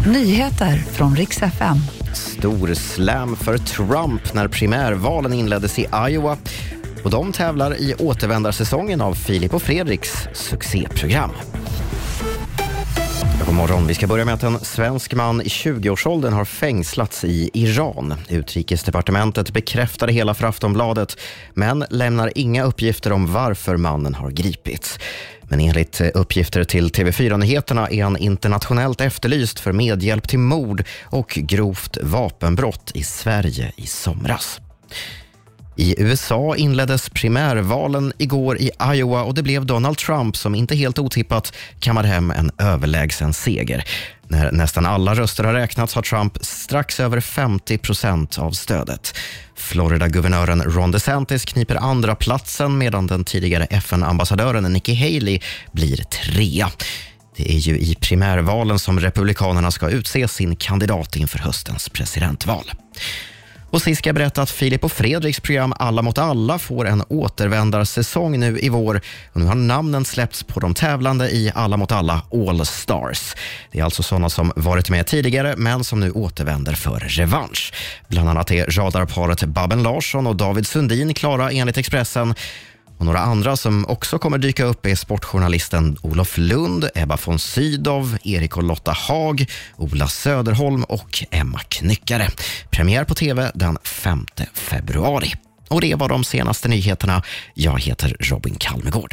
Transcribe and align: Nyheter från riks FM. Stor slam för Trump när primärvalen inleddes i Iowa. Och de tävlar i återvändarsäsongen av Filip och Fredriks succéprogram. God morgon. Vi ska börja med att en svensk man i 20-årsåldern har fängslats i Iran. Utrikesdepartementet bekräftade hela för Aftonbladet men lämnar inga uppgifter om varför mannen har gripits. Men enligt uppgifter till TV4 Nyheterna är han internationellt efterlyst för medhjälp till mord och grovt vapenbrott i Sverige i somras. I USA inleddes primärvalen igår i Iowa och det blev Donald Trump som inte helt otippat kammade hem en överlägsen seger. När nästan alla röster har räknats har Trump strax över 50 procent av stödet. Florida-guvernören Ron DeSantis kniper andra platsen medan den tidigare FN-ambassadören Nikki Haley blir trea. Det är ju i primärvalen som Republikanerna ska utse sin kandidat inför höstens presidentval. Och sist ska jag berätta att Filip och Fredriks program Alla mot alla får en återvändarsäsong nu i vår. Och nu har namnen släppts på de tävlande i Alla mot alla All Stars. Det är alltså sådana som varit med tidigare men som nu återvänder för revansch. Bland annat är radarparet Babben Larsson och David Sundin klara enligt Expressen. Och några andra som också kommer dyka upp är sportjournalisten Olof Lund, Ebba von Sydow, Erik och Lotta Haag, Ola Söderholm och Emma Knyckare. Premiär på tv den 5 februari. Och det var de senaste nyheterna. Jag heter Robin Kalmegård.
Nyheter 0.00 0.76
från 0.76 1.16
riks 1.16 1.42
FM. 1.42 1.76
Stor 2.14 2.74
slam 2.74 3.36
för 3.36 3.58
Trump 3.58 4.34
när 4.34 4.48
primärvalen 4.48 5.32
inleddes 5.32 5.78
i 5.78 5.86
Iowa. 6.08 6.36
Och 7.04 7.10
de 7.10 7.32
tävlar 7.32 7.76
i 7.76 7.94
återvändarsäsongen 7.94 9.00
av 9.00 9.14
Filip 9.14 9.54
och 9.54 9.62
Fredriks 9.62 10.28
succéprogram. 10.32 11.30
God 13.38 13.54
morgon. 13.54 13.86
Vi 13.86 13.94
ska 13.94 14.06
börja 14.06 14.24
med 14.24 14.34
att 14.34 14.42
en 14.42 14.58
svensk 14.58 15.14
man 15.14 15.40
i 15.40 15.44
20-årsåldern 15.44 16.32
har 16.32 16.44
fängslats 16.44 17.24
i 17.24 17.50
Iran. 17.54 18.14
Utrikesdepartementet 18.28 19.52
bekräftade 19.52 20.12
hela 20.12 20.34
för 20.34 20.46
Aftonbladet 20.46 21.18
men 21.54 21.84
lämnar 21.90 22.32
inga 22.34 22.64
uppgifter 22.64 23.12
om 23.12 23.32
varför 23.32 23.76
mannen 23.76 24.14
har 24.14 24.30
gripits. 24.30 24.98
Men 25.42 25.60
enligt 25.60 26.00
uppgifter 26.00 26.64
till 26.64 26.88
TV4 26.88 27.36
Nyheterna 27.36 27.88
är 27.88 28.02
han 28.04 28.16
internationellt 28.16 29.00
efterlyst 29.00 29.60
för 29.60 29.72
medhjälp 29.72 30.28
till 30.28 30.38
mord 30.38 30.84
och 31.02 31.28
grovt 31.28 31.98
vapenbrott 32.02 32.90
i 32.94 33.02
Sverige 33.02 33.72
i 33.76 33.86
somras. 33.86 34.60
I 35.76 35.94
USA 36.02 36.56
inleddes 36.56 37.08
primärvalen 37.08 38.12
igår 38.18 38.58
i 38.58 38.70
Iowa 38.94 39.22
och 39.22 39.34
det 39.34 39.42
blev 39.42 39.66
Donald 39.66 39.96
Trump 39.96 40.36
som 40.36 40.54
inte 40.54 40.76
helt 40.76 40.98
otippat 40.98 41.52
kammade 41.80 42.08
hem 42.08 42.30
en 42.30 42.50
överlägsen 42.58 43.34
seger. 43.34 43.84
När 44.28 44.52
nästan 44.52 44.86
alla 44.86 45.14
röster 45.14 45.44
har 45.44 45.52
räknats 45.52 45.94
har 45.94 46.02
Trump 46.02 46.38
strax 46.40 47.00
över 47.00 47.20
50 47.20 47.78
procent 47.78 48.38
av 48.38 48.50
stödet. 48.50 49.14
Florida-guvernören 49.56 50.62
Ron 50.62 50.90
DeSantis 50.90 51.44
kniper 51.44 51.76
andra 51.76 52.14
platsen 52.14 52.78
medan 52.78 53.06
den 53.06 53.24
tidigare 53.24 53.64
FN-ambassadören 53.64 54.72
Nikki 54.72 54.94
Haley 54.94 55.40
blir 55.72 55.96
trea. 55.96 56.70
Det 57.36 57.54
är 57.54 57.58
ju 57.58 57.78
i 57.78 57.94
primärvalen 57.94 58.78
som 58.78 59.00
Republikanerna 59.00 59.70
ska 59.70 59.88
utse 59.88 60.28
sin 60.28 60.56
kandidat 60.56 61.16
inför 61.16 61.38
höstens 61.38 61.88
presidentval. 61.88 62.70
Och 63.74 63.82
sist 63.82 63.98
ska 63.98 64.08
jag 64.08 64.14
berätta 64.14 64.42
att 64.42 64.50
Filip 64.50 64.84
och 64.84 64.92
Fredriks 64.92 65.40
program 65.40 65.74
Alla 65.78 66.02
mot 66.02 66.18
alla 66.18 66.58
får 66.58 66.86
en 66.88 67.02
återvändarsäsong 67.08 68.40
nu 68.40 68.58
i 68.58 68.68
vår. 68.68 69.00
Och 69.32 69.40
nu 69.40 69.46
har 69.46 69.54
namnen 69.54 70.04
släppts 70.04 70.42
på 70.42 70.60
de 70.60 70.74
tävlande 70.74 71.30
i 71.30 71.52
Alla 71.54 71.76
mot 71.76 71.92
alla 71.92 72.22
All 72.48 72.66
Stars. 72.66 73.34
Det 73.72 73.80
är 73.80 73.84
alltså 73.84 74.02
sådana 74.02 74.30
som 74.30 74.52
varit 74.56 74.90
med 74.90 75.06
tidigare 75.06 75.54
men 75.56 75.84
som 75.84 76.00
nu 76.00 76.10
återvänder 76.10 76.72
för 76.72 77.00
revansch. 77.00 77.72
Bland 78.08 78.28
annat 78.28 78.50
är 78.50 78.66
radarparet 78.66 79.44
Babben 79.44 79.82
Larsson 79.82 80.26
och 80.26 80.36
David 80.36 80.66
Sundin 80.66 81.14
klara 81.14 81.50
enligt 81.50 81.78
Expressen. 81.78 82.34
Och 83.04 83.06
några 83.06 83.20
andra 83.20 83.56
som 83.56 83.86
också 83.86 84.18
kommer 84.18 84.38
dyka 84.38 84.64
upp 84.64 84.86
är 84.86 84.94
sportjournalisten 84.94 85.96
Olof 86.02 86.38
Lund, 86.38 86.88
Ebba 86.94 87.18
von 87.24 87.38
Sydow, 87.38 88.16
Erik 88.24 88.56
och 88.56 88.62
Lotta 88.62 88.92
Haag, 88.92 89.46
Ola 89.76 90.08
Söderholm 90.08 90.84
och 90.84 91.24
Emma 91.30 91.60
Knyckare. 91.68 92.28
Premiär 92.70 93.04
på 93.04 93.14
tv 93.14 93.50
den 93.54 93.78
5 93.84 94.26
februari. 94.54 95.34
Och 95.68 95.80
det 95.80 95.94
var 95.94 96.08
de 96.08 96.24
senaste 96.24 96.68
nyheterna. 96.68 97.22
Jag 97.54 97.80
heter 97.80 98.16
Robin 98.20 98.54
Kalmegård. 98.54 99.12